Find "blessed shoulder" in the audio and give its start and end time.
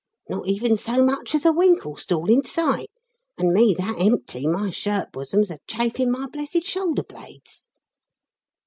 6.25-7.03